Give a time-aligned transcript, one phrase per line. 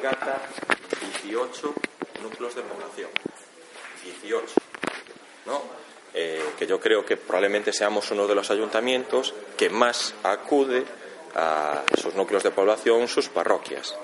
[0.00, 0.40] hace cabalgata
[1.22, 1.74] 18
[2.22, 3.10] núcleos de población.
[4.04, 4.46] 18.
[5.46, 5.62] ¿no?
[6.14, 10.84] Eh, que yo creo que probablemente seamos uno de los ayuntamientos que más acude
[11.34, 13.94] a sus núcleos de población, sus parroquias.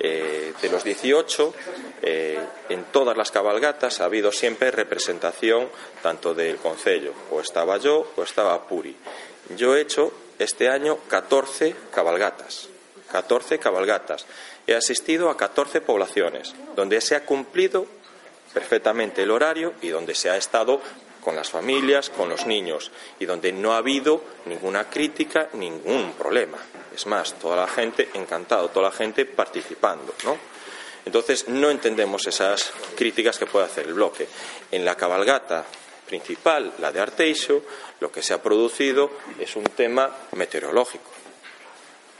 [0.00, 1.54] Eh, de los 18,
[2.02, 5.68] eh, en todas las cabalgatas ha habido siempre representación
[6.02, 8.94] tanto del concello, o estaba yo o estaba Puri.
[9.56, 12.68] Yo he hecho este año 14 cabalgatas,
[13.10, 14.26] 14 cabalgatas.
[14.66, 17.86] He asistido a 14 poblaciones, donde se ha cumplido
[18.52, 20.80] perfectamente el horario y donde se ha estado
[21.22, 26.58] con las familias, con los niños y donde no ha habido ninguna crítica, ningún problema.
[26.94, 30.36] Es más, toda la gente encantado, toda la gente participando, ¿no?
[31.04, 34.28] Entonces no entendemos esas críticas que puede hacer el bloque.
[34.70, 35.64] En la cabalgata
[36.06, 37.62] principal, la de Arteixo,
[38.00, 41.27] lo que se ha producido es un tema meteorológico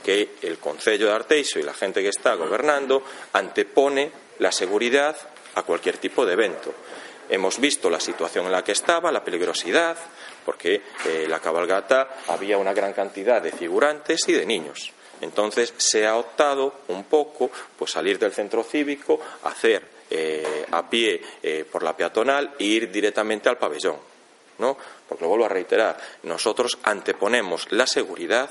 [0.03, 5.15] que el Concello de Arteixo y la gente que está gobernando antepone la seguridad
[5.55, 6.73] a cualquier tipo de evento.
[7.29, 9.97] Hemos visto la situación en la que estaba, la peligrosidad,
[10.45, 14.91] porque eh, la cabalgata había una gran cantidad de figurantes y de niños.
[15.21, 21.21] Entonces se ha optado un poco pues salir del centro cívico, hacer eh, a pie
[21.43, 23.97] eh, por la peatonal e ir directamente al pabellón.
[24.57, 24.77] ¿no?
[25.07, 28.49] Porque lo vuelvo a reiterar, nosotros anteponemos la seguridad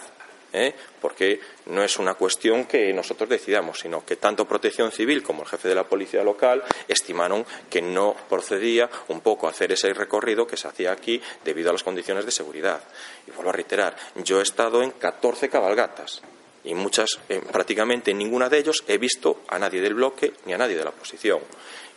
[0.53, 0.75] ¿eh?
[1.01, 5.49] porque no es una cuestión que nosotros decidamos, sino que tanto Protección Civil como el
[5.49, 10.57] jefe de la policía local estimaron que no procedía un poco hacer ese recorrido que
[10.57, 12.83] se hacía aquí debido a las condiciones de seguridad.
[13.27, 16.23] Y vuelvo a reiterar, yo he estado en 14 cabalgatas
[16.65, 17.19] y muchas,
[17.53, 20.85] prácticamente en ninguna de ellos he visto a nadie del bloque ni a nadie de
[20.85, 21.41] la oposición.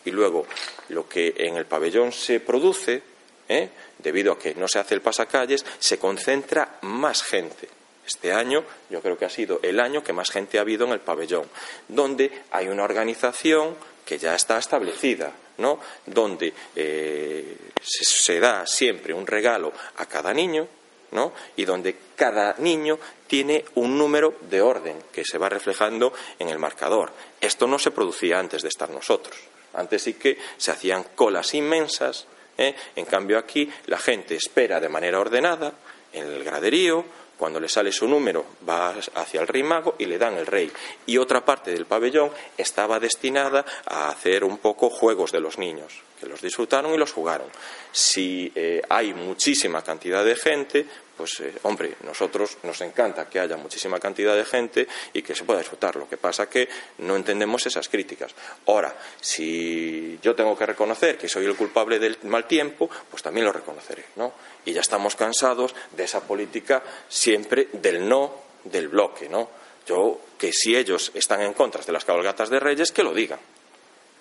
[0.03, 0.47] Y luego,
[0.90, 3.03] lo que en el pabellón se produce,
[3.47, 3.69] ¿eh?
[4.00, 7.81] debido a que no se hace el pasacalles, se concentra más gente
[8.11, 10.91] este año yo creo que ha sido el año que más gente ha habido en
[10.91, 11.45] el pabellón,
[11.88, 15.79] donde hay una organización que ya está establecida, ¿no?
[16.05, 20.67] donde eh, se, da siempre un regalo a cada niño,
[21.11, 21.31] ¿no?
[21.55, 26.59] y donde cada niño tiene un número de orden que se va reflejando en el
[26.59, 27.13] marcador.
[27.39, 29.38] Esto no se producía antes de estar nosotros.
[29.73, 32.75] Antes sí que se hacían colas inmensas, ¿eh?
[32.93, 35.73] en cambio aquí la gente espera de manera ordenada
[36.11, 37.05] en el graderío,
[37.41, 40.72] cuando le sale su número va hacia el rey mago y le dan el rey.
[41.07, 46.03] Y otra parte del pabellón estaba destinada a hacer un poco juegos de los niños,
[46.22, 47.48] que los disfrutaron y los jugaron.
[47.92, 50.86] Si eh, hay muchísima cantidad de gente,
[51.18, 55.44] pues eh, hombre, nosotros nos encanta que haya muchísima cantidad de gente y que se
[55.44, 55.96] pueda disfrutar.
[55.96, 58.34] Lo que pasa que no entendemos esas críticas.
[58.68, 63.48] Ahora, si yo tengo que reconocer que soy el culpable del mal tiempo, pues también
[63.48, 64.34] lo reconoceré, ¿no?
[64.64, 69.50] Y ya estamos cansados de esa política siempre del no del bloque, ¿no?
[69.88, 73.40] Yo que si ellos están en contra de las cabalgatas de Reyes, que lo digan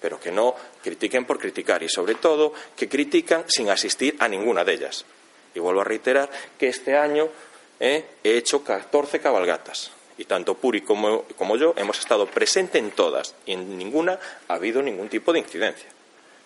[0.01, 4.65] pero que no critiquen por criticar y sobre todo que critican sin asistir a ninguna
[4.65, 5.05] de ellas.
[5.55, 7.29] Y vuelvo a reiterar que este año
[7.79, 12.91] eh, he hecho 14 cabalgatas y tanto Puri como, como yo hemos estado presentes en
[12.91, 14.19] todas y en ninguna
[14.49, 15.89] ha habido ningún tipo de incidencia.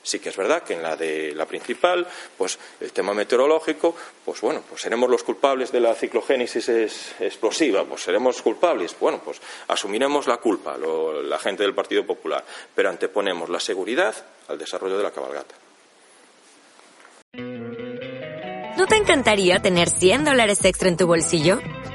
[0.05, 2.07] Sí que es verdad que en la de la principal,
[2.37, 6.69] pues el tema meteorológico, pues bueno, pues seremos los culpables de la ciclogénesis
[7.21, 8.95] explosiva, pues seremos culpables.
[9.01, 12.45] Bueno, pues asumiremos la culpa, la gente del Partido Popular,
[12.75, 14.15] pero anteponemos la seguridad
[14.49, 15.55] al desarrollo de la cabalgata.
[18.77, 21.61] ¿No te encantaría tener 100 dólares extra en tu bolsillo?